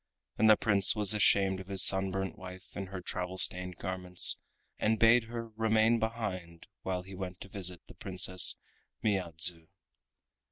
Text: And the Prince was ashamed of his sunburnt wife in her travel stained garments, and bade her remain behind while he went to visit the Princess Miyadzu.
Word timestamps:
And 0.39 0.49
the 0.49 0.57
Prince 0.57 0.95
was 0.95 1.13
ashamed 1.13 1.59
of 1.59 1.67
his 1.67 1.83
sunburnt 1.83 2.35
wife 2.35 2.75
in 2.75 2.87
her 2.87 3.01
travel 3.01 3.37
stained 3.37 3.75
garments, 3.77 4.37
and 4.79 4.97
bade 4.97 5.25
her 5.25 5.49
remain 5.49 5.99
behind 5.99 6.65
while 6.81 7.03
he 7.03 7.13
went 7.13 7.39
to 7.41 7.47
visit 7.47 7.81
the 7.85 7.93
Princess 7.93 8.55
Miyadzu. 9.03 9.67